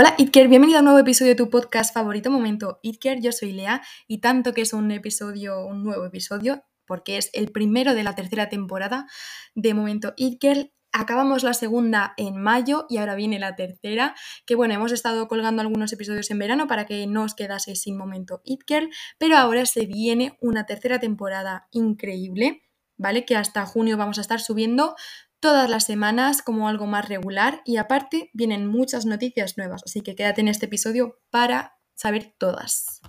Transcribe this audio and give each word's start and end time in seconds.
Hola 0.00 0.14
Itker, 0.16 0.46
bienvenido 0.46 0.78
a 0.78 0.80
un 0.82 0.84
nuevo 0.84 1.00
episodio 1.00 1.32
de 1.32 1.34
tu 1.34 1.50
podcast 1.50 1.92
favorito 1.92 2.30
Momento 2.30 2.78
Itker. 2.82 3.20
Yo 3.20 3.32
soy 3.32 3.50
Lea 3.50 3.82
y 4.06 4.20
tanto 4.20 4.54
que 4.54 4.60
es 4.60 4.72
un 4.72 4.92
episodio, 4.92 5.66
un 5.66 5.82
nuevo 5.82 6.04
episodio, 6.06 6.62
porque 6.86 7.16
es 7.16 7.30
el 7.32 7.50
primero 7.50 7.94
de 7.94 8.04
la 8.04 8.14
tercera 8.14 8.48
temporada 8.48 9.08
de 9.56 9.74
Momento 9.74 10.14
Itker. 10.16 10.72
Acabamos 10.92 11.42
la 11.42 11.52
segunda 11.52 12.14
en 12.16 12.40
mayo 12.40 12.86
y 12.88 12.98
ahora 12.98 13.16
viene 13.16 13.40
la 13.40 13.56
tercera, 13.56 14.14
que 14.46 14.54
bueno, 14.54 14.72
hemos 14.72 14.92
estado 14.92 15.26
colgando 15.26 15.62
algunos 15.62 15.92
episodios 15.92 16.30
en 16.30 16.38
verano 16.38 16.68
para 16.68 16.86
que 16.86 17.04
no 17.08 17.24
os 17.24 17.34
quedaseis 17.34 17.82
sin 17.82 17.96
Momento 17.96 18.40
Itker, 18.44 18.90
pero 19.18 19.36
ahora 19.36 19.66
se 19.66 19.86
viene 19.86 20.38
una 20.40 20.64
tercera 20.64 21.00
temporada 21.00 21.66
increíble, 21.72 22.62
¿vale? 22.96 23.24
Que 23.24 23.34
hasta 23.34 23.66
junio 23.66 23.96
vamos 23.96 24.18
a 24.18 24.20
estar 24.20 24.38
subiendo 24.38 24.94
todas 25.40 25.68
las 25.70 25.84
semanas 25.84 26.42
como 26.42 26.68
algo 26.68 26.86
más 26.86 27.08
regular 27.08 27.62
y 27.64 27.76
aparte 27.76 28.30
vienen 28.32 28.66
muchas 28.66 29.06
noticias 29.06 29.56
nuevas, 29.56 29.82
así 29.84 30.00
que 30.00 30.14
quédate 30.14 30.40
en 30.40 30.48
este 30.48 30.66
episodio 30.66 31.18
para 31.30 31.78
saber 31.94 32.34
todas. 32.38 33.00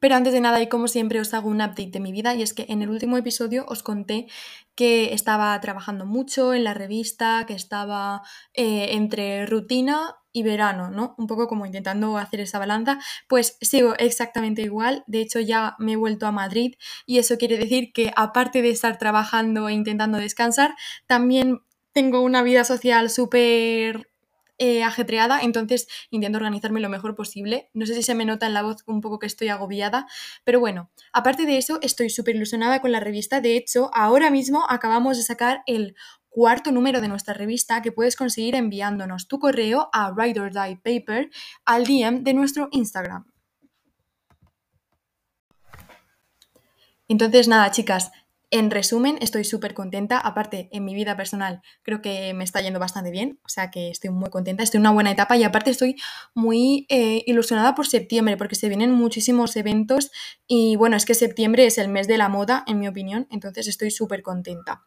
Pero 0.00 0.14
antes 0.14 0.32
de 0.32 0.40
nada, 0.40 0.60
y 0.62 0.68
como 0.68 0.88
siempre, 0.88 1.20
os 1.20 1.34
hago 1.34 1.48
un 1.48 1.60
update 1.60 1.90
de 1.90 2.00
mi 2.00 2.12
vida 2.12 2.34
y 2.34 2.42
es 2.42 2.52
que 2.54 2.66
en 2.68 2.82
el 2.82 2.90
último 2.90 3.16
episodio 3.16 3.64
os 3.68 3.82
conté 3.82 4.26
que 4.74 5.14
estaba 5.14 5.58
trabajando 5.60 6.06
mucho 6.06 6.52
en 6.54 6.64
la 6.64 6.74
revista, 6.74 7.44
que 7.46 7.54
estaba 7.54 8.22
eh, 8.54 8.88
entre 8.92 9.46
rutina 9.46 10.16
y 10.32 10.42
verano, 10.42 10.90
¿no? 10.90 11.14
Un 11.16 11.26
poco 11.26 11.48
como 11.48 11.64
intentando 11.64 12.18
hacer 12.18 12.40
esa 12.40 12.58
balanza, 12.58 12.98
pues 13.26 13.56
sigo 13.62 13.94
exactamente 13.98 14.62
igual. 14.62 15.02
De 15.06 15.20
hecho, 15.20 15.40
ya 15.40 15.76
me 15.78 15.92
he 15.92 15.96
vuelto 15.96 16.26
a 16.26 16.32
Madrid 16.32 16.74
y 17.06 17.18
eso 17.18 17.38
quiere 17.38 17.56
decir 17.56 17.92
que 17.94 18.12
aparte 18.16 18.60
de 18.60 18.70
estar 18.70 18.98
trabajando 18.98 19.68
e 19.68 19.72
intentando 19.72 20.18
descansar, 20.18 20.74
también 21.06 21.60
tengo 21.92 22.20
una 22.20 22.42
vida 22.42 22.64
social 22.64 23.08
súper 23.08 24.10
eh, 24.58 24.82
ajetreada, 24.82 25.40
entonces 25.40 25.86
intento 26.10 26.38
organizarme 26.38 26.80
lo 26.80 26.88
mejor 26.88 27.14
posible. 27.14 27.70
No 27.74 27.86
sé 27.86 27.94
si 27.94 28.02
se 28.02 28.14
me 28.14 28.24
nota 28.24 28.46
en 28.46 28.54
la 28.54 28.62
voz 28.62 28.82
un 28.86 29.00
poco 29.00 29.18
que 29.18 29.26
estoy 29.26 29.48
agobiada, 29.48 30.06
pero 30.44 30.60
bueno, 30.60 30.90
aparte 31.12 31.46
de 31.46 31.58
eso, 31.58 31.78
estoy 31.82 32.10
súper 32.10 32.36
ilusionada 32.36 32.80
con 32.80 32.92
la 32.92 33.00
revista. 33.00 33.40
De 33.40 33.56
hecho, 33.56 33.90
ahora 33.92 34.30
mismo 34.30 34.64
acabamos 34.68 35.16
de 35.16 35.22
sacar 35.22 35.62
el 35.66 35.94
cuarto 36.28 36.70
número 36.70 37.00
de 37.00 37.08
nuestra 37.08 37.32
revista 37.32 37.80
que 37.80 37.92
puedes 37.92 38.14
conseguir 38.14 38.54
enviándonos 38.54 39.26
tu 39.26 39.38
correo 39.38 39.88
a 39.92 40.12
Ride 40.14 40.40
or 40.40 40.52
Die 40.52 40.76
Paper 40.76 41.30
al 41.64 41.84
DM 41.84 42.24
de 42.24 42.34
nuestro 42.34 42.68
Instagram. 42.72 43.24
Entonces, 47.08 47.48
nada, 47.48 47.70
chicas, 47.70 48.10
en 48.50 48.70
resumen, 48.70 49.18
estoy 49.20 49.44
súper 49.44 49.74
contenta. 49.74 50.18
Aparte, 50.18 50.68
en 50.70 50.84
mi 50.84 50.94
vida 50.94 51.16
personal 51.16 51.62
creo 51.82 52.00
que 52.00 52.32
me 52.34 52.44
está 52.44 52.60
yendo 52.60 52.78
bastante 52.78 53.10
bien. 53.10 53.40
O 53.44 53.48
sea 53.48 53.70
que 53.70 53.90
estoy 53.90 54.10
muy 54.10 54.30
contenta, 54.30 54.62
estoy 54.62 54.78
en 54.78 54.82
una 54.82 54.92
buena 54.92 55.10
etapa 55.10 55.36
y 55.36 55.42
aparte 55.42 55.70
estoy 55.70 55.96
muy 56.34 56.86
eh, 56.88 57.24
ilusionada 57.26 57.74
por 57.74 57.86
septiembre 57.86 58.36
porque 58.36 58.54
se 58.54 58.68
vienen 58.68 58.92
muchísimos 58.92 59.56
eventos 59.56 60.10
y 60.46 60.76
bueno, 60.76 60.96
es 60.96 61.04
que 61.04 61.14
septiembre 61.14 61.66
es 61.66 61.78
el 61.78 61.88
mes 61.88 62.06
de 62.06 62.18
la 62.18 62.28
moda, 62.28 62.62
en 62.66 62.78
mi 62.78 62.86
opinión. 62.86 63.26
Entonces 63.30 63.66
estoy 63.66 63.90
súper 63.90 64.22
contenta. 64.22 64.84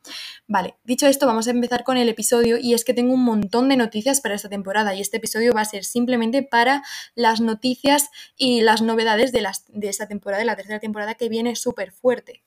Vale, 0.48 0.78
dicho 0.86 1.08
esto, 1.08 1.28
vamos 1.28 1.48
a 1.48 1.52
empezar 1.52 1.84
con 1.84 1.98
el 1.98 2.08
episodio 2.08 2.58
y 2.58 2.74
es 2.74 2.86
que 2.86 2.94
tengo 2.94 3.14
un 3.14 3.24
montón 3.24 3.68
de 3.68 3.76
noticias 3.76 4.22
para 4.22 4.36
esta 4.36 4.50
temporada 4.50 4.96
y 4.96 5.02
este 5.02 5.18
episodio 5.18 5.54
va 5.54 5.62
a 5.62 5.66
ser 5.66 5.84
simplemente 5.84 6.44
para 6.44 6.82
las 7.14 7.42
noticias 7.42 8.10
y 8.38 8.62
las 8.62 8.82
novedades 8.82 9.32
de, 9.32 9.42
las, 9.42 9.66
de 9.68 9.90
esta 9.90 10.08
temporada, 10.08 10.40
de 10.40 10.46
la 10.46 10.56
tercera 10.56 10.80
temporada 10.80 11.16
que 11.16 11.28
viene 11.28 11.56
súper 11.56 11.92
fuerte. 11.92 12.44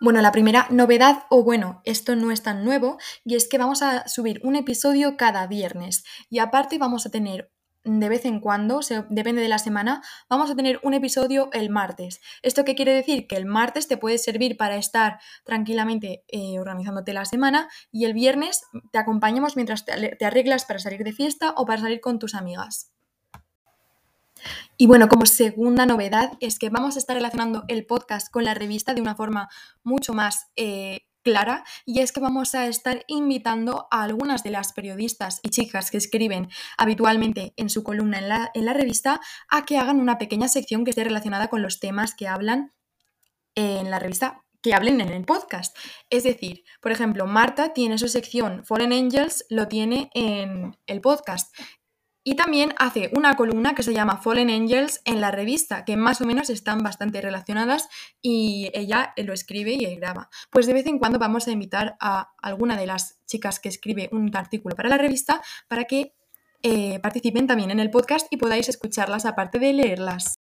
Bueno, 0.00 0.22
la 0.22 0.30
primera 0.30 0.68
novedad, 0.70 1.24
o 1.28 1.42
bueno, 1.42 1.82
esto 1.84 2.14
no 2.14 2.30
es 2.30 2.42
tan 2.42 2.64
nuevo, 2.64 2.98
y 3.24 3.34
es 3.34 3.48
que 3.48 3.58
vamos 3.58 3.82
a 3.82 4.06
subir 4.06 4.40
un 4.44 4.54
episodio 4.54 5.16
cada 5.16 5.46
viernes. 5.48 6.04
Y 6.30 6.38
aparte 6.38 6.78
vamos 6.78 7.04
a 7.04 7.10
tener 7.10 7.50
de 7.84 8.08
vez 8.08 8.24
en 8.24 8.40
cuando, 8.40 8.80
depende 9.08 9.42
de 9.42 9.48
la 9.48 9.58
semana, 9.58 10.02
vamos 10.28 10.50
a 10.50 10.56
tener 10.56 10.78
un 10.82 10.94
episodio 10.94 11.48
el 11.52 11.70
martes. 11.70 12.20
¿Esto 12.42 12.64
qué 12.64 12.74
quiere 12.74 12.92
decir? 12.92 13.26
Que 13.26 13.36
el 13.36 13.46
martes 13.46 13.88
te 13.88 13.96
puede 13.96 14.18
servir 14.18 14.56
para 14.56 14.76
estar 14.76 15.18
tranquilamente 15.44 16.24
eh, 16.28 16.58
organizándote 16.60 17.12
la 17.12 17.24
semana 17.24 17.68
y 17.90 18.04
el 18.04 18.12
viernes 18.12 18.62
te 18.92 18.98
acompañamos 18.98 19.56
mientras 19.56 19.84
te 19.84 20.24
arreglas 20.24 20.64
para 20.64 20.80
salir 20.80 21.02
de 21.02 21.12
fiesta 21.12 21.54
o 21.56 21.66
para 21.66 21.80
salir 21.80 22.00
con 22.00 22.18
tus 22.18 22.34
amigas. 22.34 22.92
Y 24.76 24.86
bueno, 24.86 25.08
como 25.08 25.26
segunda 25.26 25.86
novedad 25.86 26.32
es 26.40 26.58
que 26.58 26.70
vamos 26.70 26.96
a 26.96 26.98
estar 26.98 27.16
relacionando 27.16 27.64
el 27.68 27.86
podcast 27.86 28.30
con 28.30 28.44
la 28.44 28.54
revista 28.54 28.94
de 28.94 29.00
una 29.00 29.14
forma 29.14 29.48
mucho 29.82 30.12
más 30.12 30.48
eh, 30.56 31.00
clara 31.22 31.64
y 31.84 32.00
es 32.00 32.12
que 32.12 32.20
vamos 32.20 32.54
a 32.54 32.66
estar 32.66 33.04
invitando 33.06 33.86
a 33.90 34.02
algunas 34.02 34.42
de 34.42 34.50
las 34.50 34.72
periodistas 34.72 35.40
y 35.42 35.50
chicas 35.50 35.90
que 35.90 35.98
escriben 35.98 36.48
habitualmente 36.76 37.52
en 37.56 37.68
su 37.70 37.82
columna 37.82 38.18
en 38.18 38.28
la, 38.28 38.50
en 38.54 38.64
la 38.64 38.72
revista 38.72 39.20
a 39.48 39.64
que 39.64 39.78
hagan 39.78 40.00
una 40.00 40.18
pequeña 40.18 40.48
sección 40.48 40.84
que 40.84 40.90
esté 40.90 41.04
relacionada 41.04 41.48
con 41.48 41.62
los 41.62 41.80
temas 41.80 42.14
que 42.14 42.28
hablan 42.28 42.72
en 43.54 43.90
la 43.90 43.98
revista 43.98 44.44
que 44.62 44.74
hablen 44.74 45.00
en 45.00 45.10
el 45.10 45.24
podcast. 45.24 45.76
Es 46.10 46.24
decir, 46.24 46.64
por 46.80 46.92
ejemplo, 46.92 47.26
Marta 47.26 47.72
tiene 47.72 47.98
su 47.98 48.08
sección 48.08 48.64
Fallen 48.64 48.92
Angels, 48.92 49.44
lo 49.50 49.68
tiene 49.68 50.10
en 50.14 50.76
el 50.86 51.00
podcast. 51.00 51.54
Y 52.28 52.34
también 52.34 52.74
hace 52.76 53.10
una 53.16 53.36
columna 53.36 53.74
que 53.74 53.82
se 53.82 53.94
llama 53.94 54.18
Fallen 54.18 54.50
Angels 54.50 55.00
en 55.06 55.22
la 55.22 55.30
revista, 55.30 55.86
que 55.86 55.96
más 55.96 56.20
o 56.20 56.26
menos 56.26 56.50
están 56.50 56.82
bastante 56.82 57.22
relacionadas 57.22 57.88
y 58.20 58.70
ella 58.74 59.14
lo 59.16 59.32
escribe 59.32 59.72
y 59.72 59.96
graba. 59.96 60.28
Pues 60.50 60.66
de 60.66 60.74
vez 60.74 60.86
en 60.86 60.98
cuando 60.98 61.18
vamos 61.18 61.48
a 61.48 61.52
invitar 61.52 61.96
a 62.00 62.34
alguna 62.42 62.76
de 62.76 62.84
las 62.84 63.18
chicas 63.24 63.60
que 63.60 63.70
escribe 63.70 64.10
un 64.12 64.30
artículo 64.36 64.76
para 64.76 64.90
la 64.90 64.98
revista 64.98 65.40
para 65.68 65.84
que 65.84 66.12
eh, 66.62 66.98
participen 67.00 67.46
también 67.46 67.70
en 67.70 67.80
el 67.80 67.90
podcast 67.90 68.26
y 68.30 68.36
podáis 68.36 68.68
escucharlas 68.68 69.24
aparte 69.24 69.58
de 69.58 69.72
leerlas. 69.72 70.37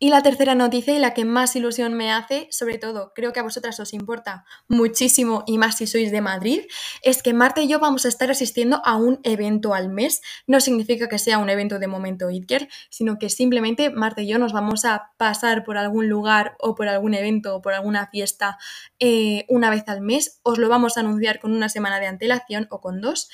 Y 0.00 0.10
la 0.10 0.22
tercera 0.22 0.54
noticia 0.54 0.94
y 0.94 1.00
la 1.00 1.12
que 1.12 1.24
más 1.24 1.56
ilusión 1.56 1.94
me 1.94 2.12
hace, 2.12 2.46
sobre 2.52 2.78
todo 2.78 3.12
creo 3.16 3.32
que 3.32 3.40
a 3.40 3.42
vosotras 3.42 3.80
os 3.80 3.92
importa 3.92 4.44
muchísimo 4.68 5.42
y 5.44 5.58
más 5.58 5.78
si 5.78 5.88
sois 5.88 6.12
de 6.12 6.20
Madrid, 6.20 6.60
es 7.02 7.20
que 7.20 7.34
Marta 7.34 7.62
y 7.62 7.68
yo 7.68 7.80
vamos 7.80 8.04
a 8.04 8.08
estar 8.08 8.30
asistiendo 8.30 8.80
a 8.84 8.94
un 8.94 9.18
evento 9.24 9.74
al 9.74 9.88
mes. 9.88 10.22
No 10.46 10.60
significa 10.60 11.08
que 11.08 11.18
sea 11.18 11.38
un 11.38 11.50
evento 11.50 11.80
de 11.80 11.88
momento 11.88 12.30
Itker, 12.30 12.68
sino 12.90 13.18
que 13.18 13.28
simplemente 13.28 13.90
Marta 13.90 14.22
y 14.22 14.28
yo 14.28 14.38
nos 14.38 14.52
vamos 14.52 14.84
a 14.84 15.10
pasar 15.16 15.64
por 15.64 15.76
algún 15.76 16.08
lugar 16.08 16.54
o 16.60 16.76
por 16.76 16.86
algún 16.86 17.14
evento 17.14 17.56
o 17.56 17.60
por 17.60 17.74
alguna 17.74 18.06
fiesta 18.06 18.56
eh, 19.00 19.46
una 19.48 19.68
vez 19.68 19.82
al 19.88 20.00
mes. 20.00 20.38
Os 20.44 20.58
lo 20.58 20.68
vamos 20.68 20.96
a 20.96 21.00
anunciar 21.00 21.40
con 21.40 21.52
una 21.52 21.68
semana 21.68 21.98
de 21.98 22.06
antelación 22.06 22.68
o 22.70 22.80
con 22.80 23.00
dos. 23.00 23.28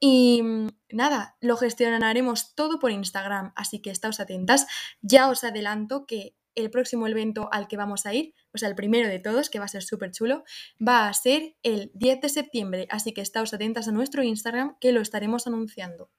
Y 0.00 0.42
mm, 0.42 0.68
nada, 0.92 1.36
lo 1.40 1.56
gestionaremos 1.56 2.54
todo 2.54 2.78
por 2.78 2.90
Instagram, 2.90 3.52
así 3.54 3.80
que 3.80 3.90
estáos 3.90 4.18
atentas. 4.18 4.66
Ya 5.02 5.28
os 5.28 5.44
adelanto 5.44 6.06
que 6.06 6.34
el 6.54 6.70
próximo 6.70 7.06
evento 7.06 7.48
al 7.52 7.68
que 7.68 7.76
vamos 7.76 8.06
a 8.06 8.14
ir, 8.14 8.34
o 8.52 8.58
sea, 8.58 8.68
el 8.68 8.74
primero 8.74 9.08
de 9.08 9.18
todos, 9.18 9.50
que 9.50 9.58
va 9.58 9.66
a 9.66 9.68
ser 9.68 9.82
súper 9.82 10.10
chulo, 10.10 10.42
va 10.86 11.08
a 11.08 11.14
ser 11.14 11.54
el 11.62 11.90
10 11.94 12.22
de 12.22 12.28
septiembre, 12.28 12.86
así 12.90 13.12
que 13.12 13.20
estáos 13.20 13.54
atentas 13.54 13.88
a 13.88 13.92
nuestro 13.92 14.22
Instagram 14.22 14.76
que 14.80 14.92
lo 14.92 15.00
estaremos 15.00 15.46
anunciando. 15.46 16.10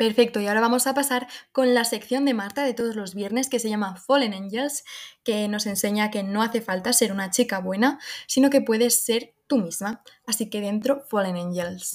Perfecto, 0.00 0.40
y 0.40 0.46
ahora 0.46 0.62
vamos 0.62 0.86
a 0.86 0.94
pasar 0.94 1.28
con 1.52 1.74
la 1.74 1.84
sección 1.84 2.24
de 2.24 2.32
Marta 2.32 2.64
de 2.64 2.72
todos 2.72 2.96
los 2.96 3.14
viernes 3.14 3.50
que 3.50 3.58
se 3.58 3.68
llama 3.68 3.96
Fallen 3.96 4.32
Angels, 4.32 4.82
que 5.24 5.46
nos 5.46 5.66
enseña 5.66 6.10
que 6.10 6.22
no 6.22 6.40
hace 6.40 6.62
falta 6.62 6.94
ser 6.94 7.12
una 7.12 7.28
chica 7.28 7.58
buena, 7.58 7.98
sino 8.26 8.48
que 8.48 8.62
puedes 8.62 9.04
ser 9.04 9.34
tú 9.46 9.58
misma. 9.58 10.02
Así 10.24 10.48
que 10.48 10.62
dentro, 10.62 11.04
Fallen 11.10 11.36
Angels. 11.36 11.92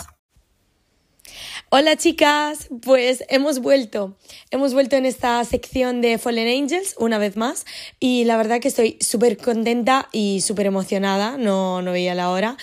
Hola 1.71 1.95
chicas, 1.97 2.69
pues 2.83 3.24
hemos 3.27 3.59
vuelto, 3.59 4.15
hemos 4.51 4.74
vuelto 4.75 4.95
en 4.95 5.06
esta 5.06 5.44
sección 5.44 6.00
de 6.00 6.19
Fallen 6.19 6.63
Angels 6.63 6.95
una 7.00 7.18
vez 7.18 7.35
más 7.35 7.65
y 8.00 8.24
la 8.25 8.38
verdad 8.38 8.59
que 8.59 8.68
estoy 8.68 8.97
súper 9.01 9.38
contenta 9.38 10.07
y 10.12 10.41
súper 10.41 10.68
emocionada, 10.68 11.38
no, 11.38 11.81
no 11.81 11.91
veía 11.91 12.13
la 12.13 12.29
hora 12.29 12.56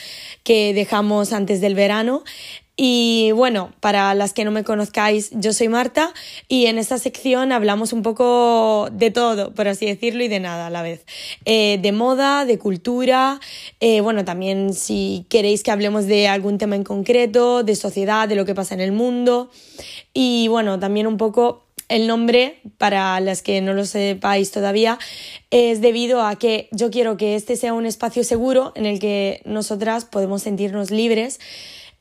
que 0.44 0.72
dejamos 0.72 1.32
antes 1.32 1.61
del 1.61 1.75
verano 1.75 2.22
y 2.74 3.32
bueno, 3.32 3.72
para 3.80 4.14
las 4.14 4.32
que 4.32 4.44
no 4.44 4.50
me 4.50 4.64
conozcáis, 4.64 5.30
yo 5.32 5.52
soy 5.52 5.69
Marta 5.69 6.14
y 6.48 6.66
en 6.66 6.78
esta 6.78 6.96
sección 6.96 7.52
hablamos 7.52 7.92
un 7.92 8.02
poco 8.02 8.88
de 8.90 9.10
todo, 9.10 9.52
por 9.52 9.69
así 9.69 9.84
decirlo, 9.84 10.24
y 10.24 10.28
de 10.28 10.40
nada 10.40 10.69
a 10.69 10.70
la 10.70 10.80
vez. 10.82 11.04
Eh, 11.44 11.78
de 11.82 11.92
moda, 11.92 12.46
de 12.46 12.58
cultura, 12.58 13.40
eh, 13.80 14.00
bueno, 14.00 14.24
también 14.24 14.72
si 14.72 15.26
queréis 15.28 15.62
que 15.62 15.70
hablemos 15.70 16.06
de 16.06 16.28
algún 16.28 16.56
tema 16.56 16.74
en 16.74 16.84
concreto, 16.84 17.62
de 17.62 17.76
sociedad, 17.76 18.26
de 18.26 18.36
lo 18.36 18.46
que 18.46 18.54
pasa 18.54 18.75
en 18.75 18.80
el 18.80 18.92
mundo. 18.92 19.50
Y 20.14 20.48
bueno, 20.48 20.78
también 20.78 21.06
un 21.06 21.18
poco 21.18 21.64
el 21.88 22.06
nombre, 22.06 22.60
para 22.78 23.20
las 23.20 23.42
que 23.42 23.60
no 23.60 23.75
lo 23.75 23.84
sepáis 23.84 24.50
todavía, 24.50 24.98
es 25.50 25.82
debido 25.82 26.22
a 26.22 26.36
que 26.36 26.68
yo 26.72 26.90
quiero 26.90 27.18
que 27.18 27.34
este 27.34 27.56
sea 27.56 27.75
un 27.75 27.84
espacio 27.84 28.25
seguro 28.25 28.72
en 28.76 28.86
el 28.86 28.98
que 28.98 29.42
nosotras 29.44 30.06
podemos 30.06 30.42
sentirnos 30.42 30.90
libres 30.90 31.38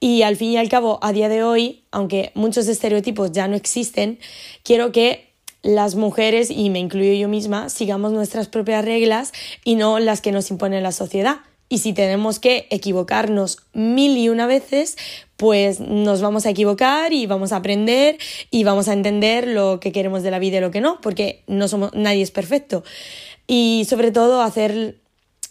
Y 0.04 0.24
al 0.24 0.36
fin 0.36 0.54
y 0.54 0.58
al 0.58 0.68
cabo, 0.68 0.98
a 1.04 1.14
día 1.14 1.30
de 1.30 1.44
hoy, 1.44 1.84
aunque 1.92 2.32
muchos 2.34 2.68
estereotipos 2.68 3.32
ya 3.32 3.48
no 3.48 3.56
existen, 3.56 4.18
quiero 4.64 4.92
que 4.92 5.32
las 5.62 5.94
mujeres, 5.94 6.50
y 6.50 6.72
me 6.72 6.80
incluyo 6.80 7.14
yo 7.14 7.28
misma, 7.28 7.70
sigamos 7.70 8.12
nuestras 8.12 8.48
propias 8.48 8.84
reglas 8.84 9.32
y 9.64 9.76
no 9.76 10.00
las 10.00 10.20
que 10.20 10.32
nos 10.32 10.50
impone 10.50 10.82
la 10.82 10.92
sociedad. 10.92 11.42
Y 11.70 11.78
si 11.78 11.94
tenemos 11.94 12.40
que 12.40 12.68
equivocarnos 12.72 13.60
mil 13.74 14.18
y 14.18 14.30
una 14.30 14.48
veces, 14.48 14.98
pues 15.38 15.80
nos 15.80 16.20
vamos 16.20 16.48
a 16.48 16.50
equivocar 16.50 17.14
y 17.14 17.28
vamos 17.28 17.52
a 17.52 17.58
aprender 17.58 18.18
y 18.50 18.64
vamos 18.64 18.88
a 18.88 18.94
entender 18.94 19.48
lo 19.48 19.80
que 19.80 19.92
queremos 19.92 20.24
de 20.24 20.32
la 20.32 20.40
vida 20.40 20.58
y 20.58 20.62
lo 20.62 20.72
que 20.72 20.82
no, 20.82 21.00
porque 21.00 21.44
no 21.46 21.68
somos, 21.68 21.94
nadie 21.94 22.24
es 22.24 22.32
perfecto. 22.32 22.84
Y 23.46 23.86
sobre 23.88 24.12
todo 24.12 24.42
hacer 24.42 25.01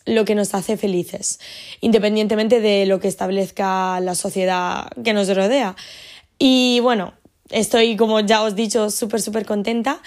lo 0.07 0.25
que 0.25 0.35
nos 0.35 0.55
hace 0.55 0.77
felices, 0.77 1.41
independientemente 1.81 2.61
de 2.61 2.87
lo 2.87 3.01
que 3.01 3.09
establezca 3.09 4.01
la 4.01 4.15
sociedad 4.15 4.91
que 5.05 5.13
nos 5.13 5.35
rodea. 5.35 5.77
Y 6.39 6.81
bueno, 6.81 7.15
estoy, 7.51 7.97
como 7.97 8.21
ya 8.21 8.43
os 8.43 8.53
he 8.53 8.57
dicho, 8.57 8.91
súper, 8.91 9.21
súper 9.21 9.47
contenta 9.47 10.01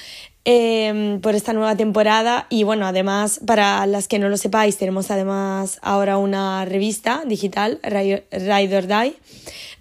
eh, 0.45 1.19
por 1.21 1.35
esta 1.35 1.53
nueva 1.53 1.75
temporada. 1.75 2.47
Y 2.49 2.63
bueno, 2.63 2.85
además, 2.85 3.39
para 3.45 3.85
las 3.85 4.07
que 4.07 4.19
no 4.19 4.29
lo 4.29 4.37
sepáis, 4.37 4.77
tenemos 4.77 5.11
además 5.11 5.79
ahora 5.81 6.17
una 6.17 6.65
revista 6.65 7.23
digital, 7.25 7.79
Ride 7.83 8.77
or 8.77 8.87
Die 8.87 9.15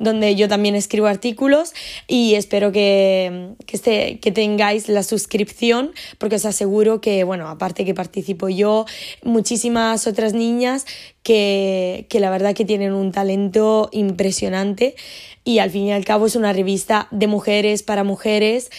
donde 0.03 0.35
yo 0.35 0.49
también 0.49 0.75
escribo 0.75 1.07
artículos 1.07 1.73
y 2.09 2.35
espero 2.35 2.73
que, 2.73 3.55
que, 3.67 4.19
que 4.21 4.33
tengáis 4.33 4.89
la 4.89 5.05
suscripción 5.05 5.93
porque 6.19 6.37
os 6.37 6.45
aseguro 6.45 7.01
que, 7.01 7.23
bueno, 7.23 7.49
aparte 7.49 7.85
que 7.85 7.95
participo 7.95 8.49
yo, 8.49 8.85
muchísimas 9.23 10.07
otras 10.09 10.35
niñas 10.35 10.87
que, 11.23 12.07
que 12.09 12.19
la 12.19 12.31
verdad 12.31 12.55
que 12.55 12.65
tienen 12.65 12.93
un 12.93 13.13
talento 13.13 13.89
impresionante 13.93 14.97
y 15.45 15.59
al 15.61 15.71
fin 15.71 15.85
y 15.85 15.93
al 15.93 16.05
cabo 16.05 16.27
es 16.27 16.35
una 16.35 16.53
revista 16.53 17.07
de 17.13 17.29
mujeres 17.29 17.85
para 17.85 18.03
mujeres 18.03 18.71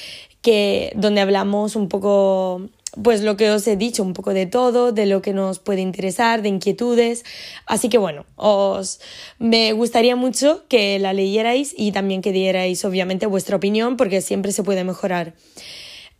que 0.43 0.93
donde 0.95 1.21
hablamos 1.21 1.75
un 1.75 1.89
poco 1.89 2.61
pues 3.01 3.21
lo 3.23 3.37
que 3.37 3.49
os 3.49 3.65
he 3.65 3.75
dicho, 3.75 4.03
un 4.03 4.13
poco 4.13 4.35
de 4.35 4.45
todo, 4.45 4.91
de 4.91 5.07
lo 5.07 5.23
que 5.23 5.33
nos 5.33 5.57
puede 5.57 5.81
interesar, 5.81 6.43
de 6.43 6.49
inquietudes. 6.49 7.23
Así 7.65 7.89
que 7.89 7.97
bueno, 7.97 8.25
os 8.35 8.99
me 9.39 9.73
gustaría 9.73 10.15
mucho 10.15 10.65
que 10.67 10.99
la 10.99 11.11
leyerais 11.13 11.73
y 11.75 11.91
también 11.91 12.21
que 12.21 12.31
dierais 12.31 12.85
obviamente 12.85 13.25
vuestra 13.25 13.55
opinión 13.57 13.97
porque 13.97 14.21
siempre 14.21 14.51
se 14.51 14.63
puede 14.63 14.83
mejorar. 14.83 15.33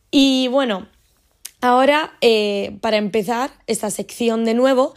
Y 0.09 0.47
bueno, 0.47 0.87
ahora 1.61 2.13
eh, 2.21 2.77
para 2.81 2.97
empezar 2.97 3.51
esta 3.67 3.91
sección 3.91 4.43
de 4.43 4.55
nuevo, 4.55 4.95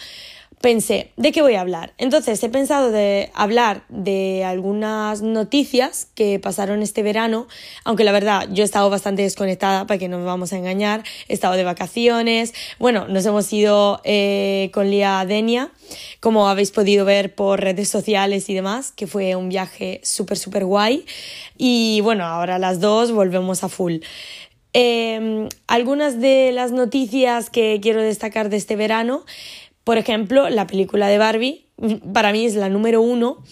pensé, 0.60 1.12
¿de 1.16 1.32
qué 1.32 1.42
voy 1.42 1.54
a 1.54 1.60
hablar? 1.60 1.92
Entonces 1.98 2.42
he 2.42 2.48
pensado 2.48 2.90
de 2.90 3.30
hablar 3.34 3.84
de 3.88 4.44
algunas 4.44 5.22
noticias 5.22 6.08
que 6.14 6.38
pasaron 6.38 6.82
este 6.82 7.02
verano, 7.02 7.46
aunque 7.84 8.04
la 8.04 8.12
verdad 8.12 8.48
yo 8.50 8.62
he 8.62 8.64
estado 8.64 8.88
bastante 8.90 9.22
desconectada, 9.22 9.86
para 9.86 9.98
que 9.98 10.08
no 10.08 10.18
nos 10.18 10.26
vamos 10.26 10.52
a 10.52 10.56
engañar, 10.56 11.04
he 11.28 11.34
estado 11.34 11.54
de 11.54 11.64
vacaciones, 11.64 12.54
bueno, 12.78 13.06
nos 13.08 13.24
hemos 13.26 13.52
ido 13.52 14.00
eh, 14.04 14.70
con 14.72 14.90
Lía 14.90 15.24
Denia, 15.26 15.70
como 16.20 16.48
habéis 16.48 16.70
podido 16.70 17.04
ver 17.04 17.34
por 17.34 17.60
redes 17.60 17.88
sociales 17.88 18.48
y 18.48 18.54
demás, 18.54 18.92
que 18.92 19.06
fue 19.06 19.36
un 19.36 19.48
viaje 19.48 20.00
súper, 20.02 20.38
súper 20.38 20.64
guay, 20.64 21.04
y 21.56 22.00
bueno, 22.00 22.24
ahora 22.24 22.58
las 22.58 22.80
dos 22.80 23.12
volvemos 23.12 23.62
a 23.62 23.68
full. 23.68 23.98
Em, 24.78 25.48
algunas 25.68 26.20
de 26.20 26.52
las 26.52 26.70
noticias 26.70 27.48
que 27.48 27.78
quiero 27.80 28.02
destacar 28.02 28.50
de 28.50 28.58
este 28.58 28.76
verano 28.76 29.24
por 29.86 29.98
ejemplo, 29.98 30.50
la 30.50 30.66
película 30.66 31.06
de 31.06 31.16
Barbie, 31.16 31.68
para 32.12 32.32
mí 32.32 32.44
es 32.44 32.56
la 32.56 32.68
número 32.68 33.00
uno, 33.00 33.44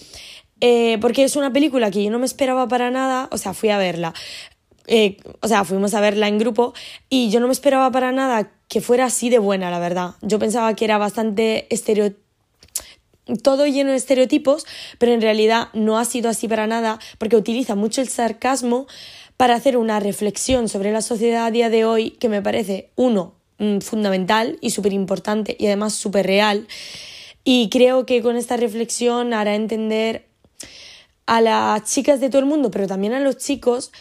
eh, 0.61 0.99
porque 1.01 1.23
es 1.23 1.37
una 1.37 1.53
película 1.53 1.93
que 1.93 2.03
yo 2.03 2.11
no 2.11 2.19
me 2.19 2.27
esperaba 2.27 2.67
para 2.67 2.91
nada, 2.91 3.29
o 3.31 3.39
sea, 3.39 3.55
fui 3.55 3.69
a 3.69 3.79
verla. 3.79 4.13
Eh, 4.89 5.19
o 5.43 5.47
sea, 5.47 5.63
fuimos 5.65 5.95
a 5.95 6.01
verla 6.01 6.27
en 6.27 6.41
grupo 6.41 6.75
y 7.09 7.31
yo 7.31 7.39
no 7.39 7.47
me 7.47 7.53
esperaba 7.53 7.89
para 7.93 8.11
nada 8.11 8.51
que 8.67 8.81
fuera 8.81 9.05
así 9.05 9.31
de 9.31 9.39
buena, 9.39 9.71
la 9.71 9.79
verdad. 9.79 10.17
Yo 10.23 10.41
pensaba 10.41 10.75
que 10.75 10.85
era 10.85 10.99
bastante 10.99 11.69
todo 13.45 13.69
lleno 13.69 13.93
de 13.93 13.97
estereotipos, 13.97 14.67
pero 14.99 15.13
en 15.13 15.21
realidad 15.21 15.69
no 15.73 15.99
ha 16.01 16.05
sido 16.05 16.29
así 16.29 16.49
para 16.49 16.67
nada, 16.67 16.99
porque 17.19 17.37
utiliza 17.37 17.77
mucho 17.77 18.01
el 18.01 18.09
sarcasmo 18.09 18.89
para 19.37 19.55
hacer 19.55 19.77
una 19.77 20.01
reflexión 20.01 20.69
sobre 20.69 20.91
la 20.91 21.01
sociedad 21.01 21.47
a 21.47 21.53
día 21.53 21.71
de 21.71 21.85
hoy 21.85 22.11
que 22.11 22.29
me 22.29 22.43
parece, 22.43 22.91
uno, 22.97 23.37
Mm, 23.59 23.79
fundamental 23.79 24.59
y 24.61 24.71
súper 24.71 24.93
importante 24.93 25.57
y 25.59 25.67
además 25.67 25.95
súper 25.95 26.27
real. 26.27 26.67
Y 27.45 27.69
creo 27.71 28.05
que 28.05 28.21
con 28.23 28.37
esta 28.37 28.57
reflexión 28.57 29.33
hará 29.33 29.55
entender 29.55 30.27
a 31.27 31.41
las 31.41 31.85
chicas 31.85 32.21
de 32.21 32.31
todo 32.31 32.41
el 32.41 32.47
mundo, 32.47 32.71
pero 32.71 32.87
también 32.87 33.13
a 33.13 33.21
los 33.21 33.39
chicos, 33.39 33.93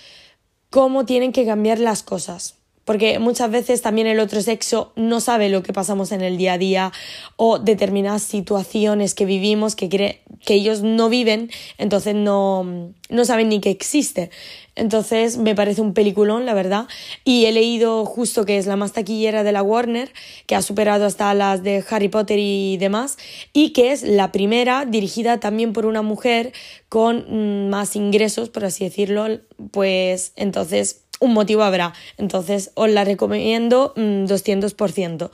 cómo 0.70 1.06
tienen 1.06 1.32
que 1.32 1.46
cambiar 1.46 1.80
las 1.80 2.02
cosas. 2.02 2.56
Porque 2.86 3.20
muchas 3.20 3.50
veces 3.50 3.82
también 3.82 4.08
el 4.08 4.20
otro 4.20 4.42
sexo 4.42 4.92
no 4.96 5.22
sabe 5.22 5.50
lo 5.50 5.64
que 5.64 5.74
pasamos 5.74 6.12
en 6.12 6.22
el 6.22 6.38
día 6.38 6.54
a 6.54 6.58
día 6.58 6.92
o 7.38 7.60
determinadas 7.60 8.24
situaciones 8.24 9.16
que 9.16 9.26
vivimos 9.26 9.76
que, 9.76 9.90
que 9.90 10.54
ellos 10.54 10.82
no 10.82 11.10
viven, 11.10 11.50
entonces 11.78 12.16
no, 12.16 12.94
no 13.10 13.26
saben 13.26 13.50
ni 13.50 13.60
que 13.62 13.70
existe. 13.70 14.30
Entonces 14.76 15.38
me 15.38 15.54
parece 15.54 15.82
un 15.82 15.94
peliculón, 15.94 16.46
la 16.46 16.54
verdad. 16.54 16.88
Y 17.24 17.46
he 17.46 17.52
leído 17.52 18.06
justo 18.06 18.46
que 18.46 18.58
es 18.58 18.66
la 18.66 18.76
más 18.76 18.94
taquillera 18.94 19.44
de 19.44 19.52
la 19.52 19.62
Warner, 19.62 20.12
que 20.48 20.56
ha 20.56 20.62
superado 20.62 21.06
hasta 21.06 21.34
las 21.34 21.64
de 21.64 21.84
Harry 21.90 22.10
Potter 22.10 22.40
y 22.40 22.78
demás, 22.78 23.18
y 23.54 23.72
que 23.72 23.92
es 23.92 24.04
la 24.04 24.32
primera 24.32 24.86
dirigida 24.86 25.40
también 25.40 25.74
por 25.74 25.86
una 25.86 26.02
mujer 26.02 26.54
con 26.90 27.26
mm, 27.30 27.70
más 27.70 27.96
ingresos, 27.96 28.50
por 28.50 28.66
así 28.66 28.84
decirlo. 28.84 29.28
Pues 29.72 30.34
entonces 30.36 31.03
un 31.24 31.34
motivo 31.34 31.64
habrá. 31.64 31.94
Entonces 32.18 32.72
os 32.76 32.90
la 32.90 33.06
recomiendo 33.06 33.94
200%. 33.96 35.30
Mm, 35.30 35.32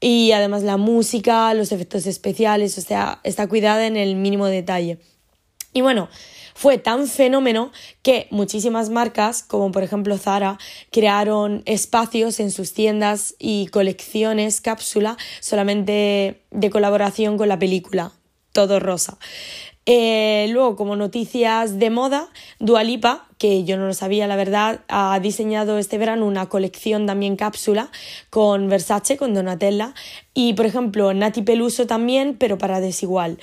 y 0.00 0.30
además 0.30 0.62
la 0.62 0.76
música, 0.76 1.52
los 1.54 1.72
efectos 1.72 2.06
especiales, 2.06 2.78
o 2.78 2.80
sea, 2.80 3.20
está 3.24 3.48
cuidada 3.48 3.86
en 3.86 3.96
el 3.96 4.14
mínimo 4.14 4.46
detalle. 4.46 4.98
Y 5.72 5.80
bueno, 5.80 6.08
fue 6.54 6.78
tan 6.78 7.08
fenómeno 7.08 7.72
que 8.02 8.28
muchísimas 8.30 8.90
marcas, 8.90 9.42
como 9.42 9.72
por 9.72 9.82
ejemplo 9.82 10.16
Zara, 10.18 10.58
crearon 10.92 11.62
espacios 11.66 12.38
en 12.38 12.52
sus 12.52 12.72
tiendas 12.72 13.34
y 13.38 13.66
colecciones 13.66 14.60
cápsula 14.60 15.16
solamente 15.40 16.42
de 16.50 16.70
colaboración 16.70 17.36
con 17.36 17.48
la 17.48 17.58
película, 17.58 18.12
todo 18.52 18.78
rosa. 18.78 19.18
Eh, 19.90 20.48
luego, 20.50 20.76
como 20.76 20.96
noticias 20.96 21.78
de 21.78 21.88
moda, 21.88 22.28
Dualipa, 22.58 23.26
que 23.38 23.64
yo 23.64 23.78
no 23.78 23.86
lo 23.86 23.94
sabía, 23.94 24.26
la 24.26 24.36
verdad, 24.36 24.80
ha 24.88 25.18
diseñado 25.18 25.78
este 25.78 25.96
verano 25.96 26.26
una 26.26 26.44
colección 26.50 27.06
también 27.06 27.36
cápsula 27.36 27.90
con 28.28 28.68
Versace, 28.68 29.16
con 29.16 29.32
Donatella, 29.32 29.94
y 30.34 30.52
por 30.52 30.66
ejemplo, 30.66 31.14
Nati 31.14 31.40
Peluso 31.40 31.86
también, 31.86 32.36
pero 32.38 32.58
para 32.58 32.80
desigual. 32.80 33.38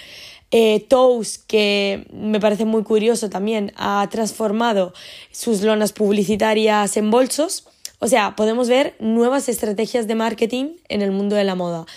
Eh, 0.52 0.86
Toast, 0.88 1.48
que 1.48 2.06
me 2.14 2.40
parece 2.40 2.66
muy 2.66 2.84
curioso 2.84 3.32
también, 3.32 3.72
ha 3.76 4.08
transformado 4.12 4.94
sus 5.32 5.64
lonas 5.64 5.94
publicitarias 5.94 6.96
en 6.96 7.10
bolsos. 7.10 7.68
O 7.98 8.08
sea, 8.08 8.36
podemos 8.36 8.70
ver 8.70 8.96
nuevas 9.00 9.50
estrategias 9.50 10.06
de 10.06 10.14
marketing 10.14 10.76
en 10.90 11.02
el 11.02 11.10
mundo 11.10 11.36
de 11.36 11.44
la 11.44 11.56
moda. 11.56 11.88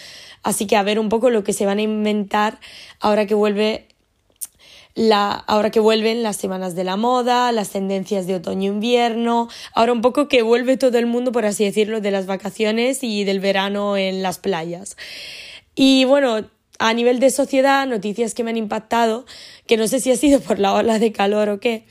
Así 0.43 0.67
que 0.67 0.77
a 0.77 0.83
ver 0.83 0.99
un 0.99 1.11
poco 1.11 1.29
lo 1.29 1.45
que 1.45 1.53
se 1.53 1.67
van 1.67 1.79
a 1.79 1.83
inventar 1.83 2.59
ahora 3.01 3.27
que 3.27 3.35
vuelve 3.35 3.88
la, 4.99 5.31
ahora 5.31 5.71
que 5.71 5.79
vuelven 5.79 6.25
las 6.25 6.37
semanas 6.37 6.75
de 6.75 6.83
la 6.83 6.97
moda, 6.97 7.53
las 7.53 7.71
tendencias 7.71 8.27
de 8.27 8.35
otoño-invierno, 8.35 9.49
ahora 9.73 9.93
un 9.93 10.01
poco 10.01 10.27
que 10.27 10.43
vuelve 10.43 10.77
todo 10.77 10.99
el 10.99 11.07
mundo, 11.07 11.31
por 11.31 11.47
así 11.47 11.65
decirlo, 11.65 12.01
de 12.01 12.11
las 12.11 12.27
vacaciones 12.27 13.05
y 13.05 13.23
del 13.23 13.39
verano 13.39 13.97
en 13.97 14.23
las 14.23 14.39
playas. 14.39 14.97
Y 15.77 16.05
bueno, 16.05 16.45
a 16.81 16.93
nivel 16.95 17.21
de 17.21 17.31
sociedad, 17.31 17.87
noticias 17.87 18.35
que 18.35 18.43
me 18.43 18.51
han 18.51 18.57
impactado, 18.57 19.25
que 19.69 19.77
no 19.77 19.87
sé 19.87 20.01
si 20.01 20.11
ha 20.11 20.17
sido 20.17 20.41
por 20.41 20.59
la 20.59 20.75
ola 20.75 20.99
de 20.99 21.13
calor 21.13 21.49
o 21.49 21.61
qué. 21.61 21.85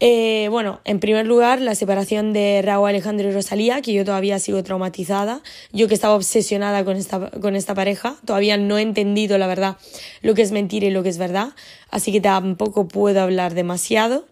Eh, 0.00 0.48
bueno, 0.50 0.80
en 0.84 0.98
primer 0.98 1.24
lugar, 1.26 1.60
la 1.60 1.74
separación 1.74 2.32
de 2.32 2.60
Raúl 2.62 2.88
Alejandro 2.88 3.28
y 3.28 3.32
Rosalía, 3.32 3.80
que 3.80 3.92
yo 3.92 4.04
todavía 4.04 4.38
sigo 4.38 4.62
traumatizada. 4.62 5.40
Yo 5.72 5.88
que 5.88 5.94
estaba 5.94 6.14
obsesionada 6.14 6.84
con 6.84 6.96
esta, 6.96 7.30
con 7.30 7.54
esta 7.54 7.74
pareja, 7.74 8.16
todavía 8.24 8.56
no 8.56 8.76
he 8.76 8.82
entendido 8.82 9.38
la 9.38 9.46
verdad 9.46 9.76
lo 10.20 10.34
que 10.34 10.42
es 10.42 10.52
mentira 10.52 10.86
y 10.86 10.90
lo 10.90 11.02
que 11.02 11.08
es 11.08 11.18
verdad, 11.18 11.50
así 11.90 12.12
que 12.12 12.20
tampoco 12.20 12.88
puedo 12.88 13.20
hablar 13.20 13.54
demasiado. 13.54 14.26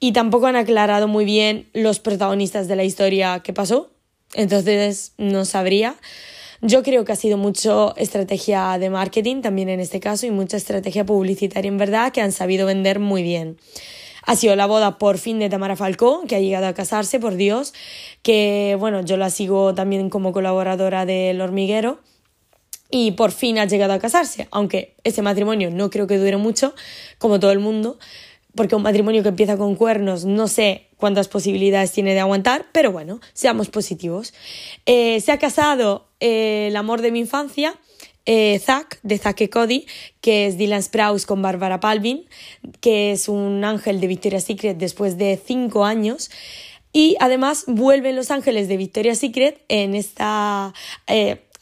Y 0.00 0.12
tampoco 0.12 0.46
han 0.46 0.56
aclarado 0.56 1.06
muy 1.06 1.24
bien 1.24 1.68
los 1.74 2.00
protagonistas 2.00 2.66
de 2.66 2.74
la 2.74 2.82
historia 2.82 3.40
que 3.44 3.52
pasó, 3.52 3.92
entonces 4.34 5.12
no 5.16 5.44
sabría. 5.44 5.94
Yo 6.60 6.82
creo 6.82 7.04
que 7.04 7.12
ha 7.12 7.16
sido 7.16 7.36
mucho 7.38 7.94
estrategia 7.96 8.78
de 8.78 8.90
marketing 8.90 9.42
también 9.42 9.68
en 9.68 9.78
este 9.78 10.00
caso 10.00 10.26
y 10.26 10.30
mucha 10.30 10.56
estrategia 10.56 11.06
publicitaria 11.06 11.68
en 11.68 11.78
verdad 11.78 12.12
que 12.12 12.20
han 12.20 12.32
sabido 12.32 12.66
vender 12.66 12.98
muy 12.98 13.22
bien. 13.22 13.58
Ha 14.24 14.36
sido 14.36 14.54
la 14.56 14.66
boda 14.66 14.98
por 14.98 15.18
fin 15.18 15.38
de 15.38 15.48
Tamara 15.48 15.76
Falcó, 15.76 16.24
que 16.26 16.36
ha 16.36 16.40
llegado 16.40 16.66
a 16.66 16.74
casarse, 16.74 17.18
por 17.18 17.34
Dios, 17.34 17.74
que 18.22 18.76
bueno, 18.78 19.02
yo 19.02 19.16
la 19.16 19.30
sigo 19.30 19.74
también 19.74 20.10
como 20.10 20.32
colaboradora 20.32 21.06
del 21.06 21.40
hormiguero 21.40 21.98
y 22.90 23.12
por 23.12 23.32
fin 23.32 23.58
ha 23.58 23.64
llegado 23.64 23.94
a 23.94 23.98
casarse, 23.98 24.48
aunque 24.50 24.94
ese 25.02 25.22
matrimonio 25.22 25.70
no 25.70 25.90
creo 25.90 26.06
que 26.06 26.18
dure 26.18 26.36
mucho, 26.36 26.74
como 27.18 27.40
todo 27.40 27.50
el 27.50 27.58
mundo, 27.58 27.98
porque 28.54 28.76
un 28.76 28.82
matrimonio 28.82 29.22
que 29.22 29.30
empieza 29.30 29.56
con 29.56 29.76
cuernos 29.76 30.24
no 30.24 30.46
sé 30.46 30.88
cuántas 30.98 31.26
posibilidades 31.28 31.90
tiene 31.90 32.12
de 32.12 32.20
aguantar, 32.20 32.66
pero 32.70 32.92
bueno, 32.92 33.20
seamos 33.32 33.70
positivos. 33.70 34.34
Eh, 34.86 35.20
se 35.20 35.32
ha 35.32 35.38
casado 35.38 36.06
eh, 36.20 36.66
el 36.68 36.76
amor 36.76 37.00
de 37.00 37.10
mi 37.10 37.20
infancia, 37.20 37.74
eh, 38.26 38.58
Zack, 38.58 39.00
de 39.02 39.18
Zack 39.18 39.42
y 39.42 39.48
Cody, 39.48 39.86
que 40.20 40.46
es 40.46 40.58
Dylan 40.58 40.82
Sprouse 40.82 41.26
con 41.26 41.42
Barbara 41.42 41.80
Palvin, 41.80 42.24
que 42.80 43.12
es 43.12 43.28
un 43.28 43.64
ángel 43.64 44.00
de 44.00 44.06
Victoria's 44.06 44.44
Secret 44.44 44.78
después 44.78 45.18
de 45.18 45.40
cinco 45.44 45.84
años. 45.84 46.30
Y 46.92 47.16
además 47.20 47.64
vuelven 47.66 48.16
Los 48.16 48.30
Ángeles 48.30 48.68
de 48.68 48.76
Victoria's 48.76 49.18
Secret 49.18 49.62
en 49.68 49.94
esta 49.94 50.74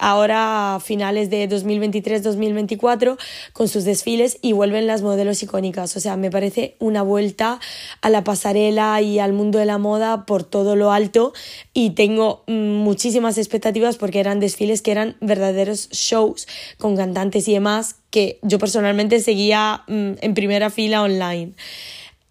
ahora 0.01 0.75
a 0.75 0.81
finales 0.81 1.31
de 1.31 1.49
2023-2024 1.49 3.17
con 3.53 3.69
sus 3.69 3.85
desfiles 3.85 4.39
y 4.43 4.53
vuelven 4.53 4.87
las 4.87 5.03
modelos 5.03 5.43
icónicas. 5.43 5.97
O 5.97 6.01
sea, 6.01 6.17
me 6.17 6.31
parece 6.31 6.75
una 6.81 7.03
vuelta 7.03 7.61
a 8.01 8.11
la 8.11 8.25
pasarela 8.25 9.01
y 9.01 9.19
al 9.19 9.33
mundo 9.33 9.59
de 9.59 9.67
la 9.67 9.79
moda 9.79 10.27
por 10.27 10.43
todo 10.43 10.75
lo 10.75 10.91
alto 10.91 11.33
y 11.75 11.91
tengo 11.91 12.43
mm, 12.47 12.53
muchísimas 12.53 13.39
expectativas 13.39 13.97
porque 13.97 14.21
eran 14.21 14.41
desfiles 14.41 14.83
que 14.83 14.91
eran 14.91 15.17
verdaderos 15.21 15.89
shows 15.91 16.49
con 16.79 16.97
cantantes 16.97 17.47
y 17.47 17.53
demás 17.53 17.97
que 18.11 18.39
yo 18.43 18.59
personalmente 18.59 19.21
seguía 19.21 19.85
mm, 19.87 20.13
en 20.21 20.35
primera 20.35 20.71
fila 20.71 21.03
online. 21.03 21.53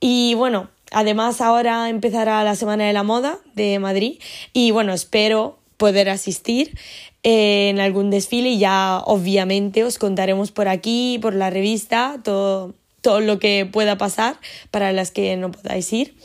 Y 0.01 0.33
bueno, 0.33 0.69
Además, 0.91 1.39
ahora 1.41 1.89
empezará 1.89 2.43
la 2.43 2.55
Semana 2.55 2.85
de 2.85 2.93
la 2.93 3.03
Moda 3.03 3.37
de 3.53 3.77
Madrid 3.77 4.19
y 4.53 4.71
bueno, 4.71 4.91
espero 4.93 5.58
poder 5.79 6.09
asistir 6.09 6.77
en 7.23 7.79
algún 7.79 8.11
desfile 8.11 8.49
y 8.49 8.59
ya 8.59 9.01
obviamente 9.05 9.83
os 9.83 9.97
contaremos 9.97 10.51
por 10.51 10.67
aquí, 10.67 11.17
por 11.19 11.33
la 11.33 11.49
revista, 11.49 12.19
todo, 12.23 12.75
todo 13.01 13.21
lo 13.21 13.39
que 13.39 13.65
pueda 13.65 13.97
pasar 13.97 14.39
para 14.69 14.93
las 14.93 15.09
que 15.09 15.35
no 15.37 15.51
podáis 15.51 15.91
ir 15.91 16.15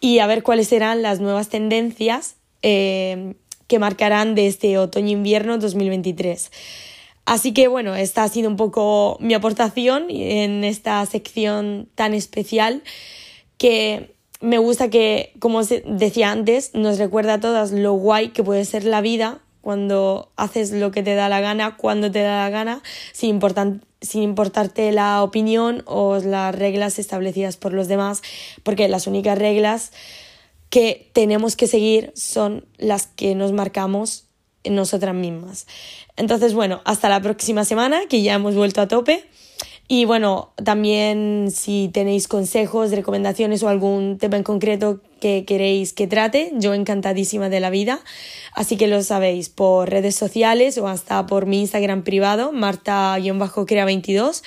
y 0.00 0.18
a 0.18 0.26
ver 0.26 0.42
cuáles 0.42 0.68
serán 0.68 1.00
las 1.00 1.20
nuevas 1.20 1.48
tendencias 1.48 2.34
eh, 2.60 3.34
que 3.68 3.78
marcarán 3.78 4.34
de 4.34 4.48
este 4.48 4.76
otoño-invierno 4.76 5.56
2023. 5.58 6.50
Así 7.24 7.52
que 7.52 7.68
bueno, 7.68 7.94
esta 7.94 8.24
ha 8.24 8.28
sido 8.28 8.50
un 8.50 8.56
poco 8.56 9.16
mi 9.20 9.32
aportación 9.32 10.06
en 10.10 10.64
esta 10.64 11.06
sección 11.06 11.88
tan 11.94 12.14
especial 12.14 12.82
que 13.58 14.12
me 14.42 14.58
gusta 14.58 14.90
que, 14.90 15.32
como 15.38 15.62
decía 15.64 16.30
antes, 16.30 16.74
nos 16.74 16.98
recuerda 16.98 17.34
a 17.34 17.40
todas 17.40 17.72
lo 17.72 17.94
guay 17.94 18.30
que 18.30 18.42
puede 18.42 18.64
ser 18.64 18.84
la 18.84 19.00
vida 19.00 19.40
cuando 19.62 20.32
haces 20.36 20.72
lo 20.72 20.90
que 20.90 21.02
te 21.02 21.14
da 21.14 21.28
la 21.28 21.40
gana, 21.40 21.76
cuando 21.76 22.10
te 22.10 22.20
da 22.20 22.42
la 22.42 22.50
gana, 22.50 22.82
sin, 23.12 23.40
sin 24.00 24.22
importarte 24.22 24.90
la 24.90 25.22
opinión 25.22 25.84
o 25.86 26.18
las 26.18 26.54
reglas 26.54 26.98
establecidas 26.98 27.56
por 27.56 27.72
los 27.72 27.86
demás, 27.86 28.22
porque 28.64 28.88
las 28.88 29.06
únicas 29.06 29.38
reglas 29.38 29.92
que 30.68 31.08
tenemos 31.12 31.54
que 31.54 31.68
seguir 31.68 32.12
son 32.16 32.66
las 32.76 33.06
que 33.06 33.34
nos 33.36 33.52
marcamos 33.52 34.24
nosotras 34.64 35.14
mismas. 35.14 35.66
Entonces, 36.16 36.54
bueno, 36.54 36.80
hasta 36.84 37.08
la 37.08 37.20
próxima 37.20 37.64
semana, 37.64 38.00
que 38.08 38.22
ya 38.22 38.34
hemos 38.34 38.54
vuelto 38.54 38.80
a 38.80 38.88
tope. 38.88 39.24
Y 39.94 40.06
bueno, 40.06 40.54
también 40.64 41.50
si 41.54 41.90
tenéis 41.92 42.26
consejos, 42.26 42.92
recomendaciones 42.92 43.62
o 43.62 43.68
algún 43.68 44.16
tema 44.16 44.38
en 44.38 44.42
concreto 44.42 45.02
que 45.20 45.44
queréis 45.44 45.92
que 45.92 46.06
trate, 46.06 46.50
yo 46.54 46.72
encantadísima 46.72 47.50
de 47.50 47.60
la 47.60 47.68
vida. 47.68 48.00
Así 48.54 48.78
que 48.78 48.86
lo 48.86 49.02
sabéis 49.02 49.50
por 49.50 49.90
redes 49.90 50.16
sociales 50.16 50.78
o 50.78 50.88
hasta 50.88 51.26
por 51.26 51.44
mi 51.44 51.60
Instagram 51.60 52.04
privado, 52.04 52.52
marta-crea22. 52.52 54.42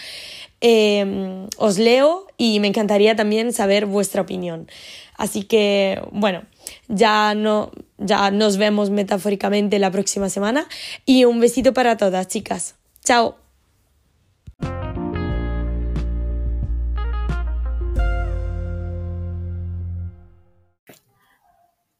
Em, 0.61 1.45
os 1.57 1.77
leo 1.77 2.25
y 2.37 2.59
me 2.59 2.69
encantaría 2.69 3.15
también 3.15 3.53
saber 3.53 3.85
vuestra 3.85 4.23
opinión. 4.23 4.67
Así 5.15 5.43
que, 5.43 6.01
bueno, 6.11 6.41
ya, 6.87 7.35
no, 7.35 7.69
ya 7.99 8.31
nos 8.31 8.57
vemos 8.57 8.89
metafóricamente 8.89 9.77
la 9.77 9.91
próxima 9.91 10.27
semana 10.29 10.67
y 11.05 11.25
un 11.25 11.39
besito 11.39 11.71
para 11.71 11.97
todas, 11.97 12.29
chicas. 12.29 12.73
Chao. 13.03 13.44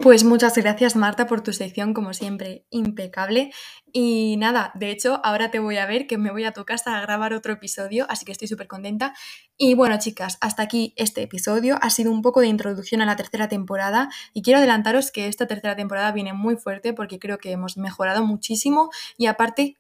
Pues 0.05 0.24
muchas 0.24 0.55
gracias 0.55 0.95
Marta 0.95 1.25
por 1.25 1.41
tu 1.41 1.51
sección, 1.51 1.95
como 1.95 2.13
siempre, 2.13 2.67
impecable. 2.69 3.51
Y 3.91 4.38
nada, 4.38 4.71
de 4.75 4.91
hecho, 4.91 5.19
ahora 5.24 5.50
te 5.50 5.57
voy 5.57 5.77
a 5.77 5.88
ver 5.88 6.05
que 6.05 6.19
me 6.19 6.29
voy 6.29 6.43
a 6.43 6.51
tu 6.51 6.63
casa 6.63 6.95
a 6.95 7.01
grabar 7.01 7.33
otro 7.33 7.53
episodio, 7.53 8.05
así 8.07 8.24
que 8.24 8.31
estoy 8.31 8.47
súper 8.47 8.67
contenta. 8.67 9.15
Y 9.57 9.74
bueno, 9.74 9.97
chicas, 9.97 10.38
hasta 10.41 10.63
aquí 10.63 10.93
este 10.97 11.21
episodio. 11.21 11.77
Ha 11.81 11.89
sido 11.89 12.12
un 12.12 12.21
poco 12.21 12.41
de 12.41 12.47
introducción 12.47 13.01
a 13.01 13.05
la 13.05 13.15
tercera 13.15 13.47
temporada 13.47 14.09
y 14.33 14.41
quiero 14.41 14.57
adelantaros 14.57 15.12
que 15.12 15.27
esta 15.27 15.47
tercera 15.47 15.77
temporada 15.77 16.12
viene 16.12 16.33
muy 16.33 16.57
fuerte 16.57 16.93
porque 16.93 17.19
creo 17.19 17.38
que 17.38 17.51
hemos 17.51 17.77
mejorado 17.77 18.25
muchísimo 18.25 18.89
y 19.17 19.27
aparte 19.27 19.77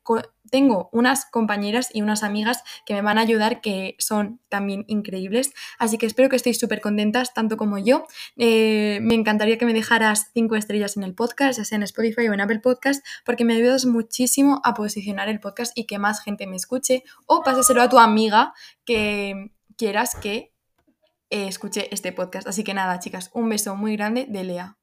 tengo 0.49 0.87
unas 0.93 1.25
compañeras 1.25 1.89
y 1.93 2.03
unas 2.03 2.23
amigas 2.23 2.63
que 2.85 2.93
me 2.93 3.01
van 3.01 3.17
a 3.17 3.21
ayudar 3.21 3.59
que 3.59 3.97
son 3.99 4.39
también 4.47 4.85
increíbles. 4.87 5.51
Así 5.77 5.97
que 5.97 6.05
espero 6.05 6.29
que 6.29 6.37
estéis 6.37 6.57
súper 6.57 6.79
contentas, 6.79 7.33
tanto 7.33 7.57
como 7.57 7.77
yo. 7.77 8.07
Eh, 8.37 8.99
me 9.01 9.15
encantaría 9.15 9.57
que 9.57 9.65
me 9.65 9.73
dejaras 9.73 10.29
cinco 10.33 10.55
estrellas 10.55 10.95
en 10.95 11.03
el 11.03 11.15
podcast, 11.15 11.57
ya 11.57 11.65
sea 11.65 11.75
en 11.75 11.83
Spotify 11.83 12.29
o 12.29 12.33
en 12.33 12.39
Apple 12.39 12.59
Podcast, 12.59 13.05
porque 13.25 13.43
me 13.43 13.55
ayudas 13.55 13.85
muchísimo 13.85 14.61
a 14.63 14.73
posicionar 14.73 15.27
el 15.27 15.41
podcast 15.41 15.77
y 15.77 15.85
que 15.85 15.99
más 15.99 16.21
gente 16.21 16.47
me 16.47 16.55
escuche. 16.55 17.03
O 17.25 17.43
pásaselo 17.43 17.81
a 17.81 17.89
tu 17.89 17.99
amiga 17.99 18.53
que 18.85 19.51
quieras 19.77 20.15
que 20.15 20.53
eh, 21.29 21.47
escuche 21.47 21.93
este 21.93 22.11
podcast. 22.11 22.47
Así 22.47 22.63
que 22.63 22.73
nada, 22.73 22.99
chicas, 22.99 23.31
un 23.33 23.49
beso 23.49 23.75
muy 23.75 23.95
grande 23.95 24.25
de 24.29 24.43
Lea. 24.43 24.77